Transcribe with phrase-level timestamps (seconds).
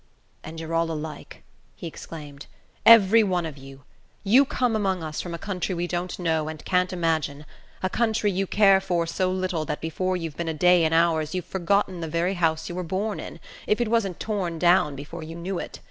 [0.43, 1.43] "And you're all alike,"
[1.75, 2.47] he exclaimed,
[2.87, 3.83] "every one of you.
[4.23, 7.45] You come among us from a country we don't know, and can't imagine,
[7.83, 11.35] a country you care for so little that before you've been a day in ours
[11.35, 15.21] you've forgotten the very house you were born in if it wasn't torn down before
[15.21, 15.79] you knew it!